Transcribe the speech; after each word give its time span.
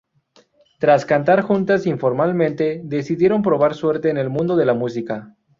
Tras 0.79 1.05
cantar 1.05 1.43
juntas 1.43 1.85
informalmente, 1.85 2.81
decidieron 2.83 3.43
probar 3.43 3.75
suerte 3.75 4.09
en 4.09 4.17
el 4.17 4.31
mundo 4.31 4.55
de 4.55 4.65
la 4.65 4.73
música. 4.73 5.35